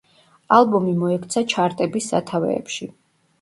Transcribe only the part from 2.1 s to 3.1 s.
სათავეებში.